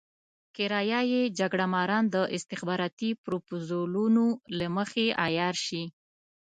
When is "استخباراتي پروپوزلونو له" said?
2.37-4.67